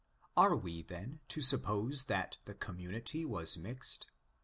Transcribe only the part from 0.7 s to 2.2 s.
then, to suppose